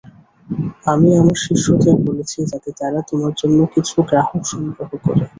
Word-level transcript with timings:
আমি 0.85 1.09
আমার 1.19 1.37
শিষ্যদের 1.45 1.95
বলেছি, 2.07 2.37
যাতে 2.51 2.69
তারা 2.79 2.99
তোমার 3.09 3.33
জন্য 3.39 3.59
কিছু 3.73 3.95
গ্রাহক 4.09 4.41
সংগ্রহ 4.51 4.89
করে। 5.05 5.23